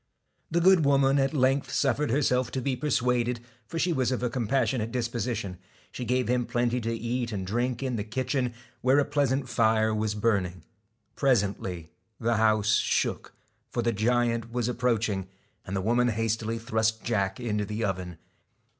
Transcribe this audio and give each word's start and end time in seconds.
The 0.49 0.59
good 0.61 0.83
woman 0.83 1.19
at 1.19 1.31
length 1.31 1.71
suffered 1.71 2.09
herself 2.09 2.49
to 2.53 2.59
be 2.61 2.75
persuaded, 2.75 3.39
for 3.67 3.77
she 3.77 3.93
was 3.93 4.11
of 4.11 4.23
a 4.23 4.31
compassionate 4.31 4.91
dis 4.91 5.07
position. 5.07 5.59
She 5.91 6.05
gave 6.05 6.27
him 6.27 6.47
plenty 6.47 6.81
to 6.81 6.91
eat 6.91 7.31
and 7.31 7.45
drink 7.45 7.83
in 7.83 7.97
the 7.97 8.03
kitchen, 8.03 8.55
where 8.81 8.97
a 8.97 9.05
pleasant 9.05 9.47
fire 9.47 9.93
was 9.93 10.15
burning. 10.15 10.63
Presently 11.15 11.91
the 12.19 12.37
house 12.37 12.77
shook, 12.77 13.35
for 13.69 13.83
the 13.83 13.93
giant 13.93 14.51
was 14.51 14.67
ap 14.67 14.77
proaching; 14.77 15.27
and 15.67 15.75
the 15.75 15.81
woman 15.81 16.07
hastily 16.07 16.57
thrust 16.57 17.03
Jack 17.03 17.39
into 17.39 17.63
the 17.63 17.83
oven. 17.85 18.17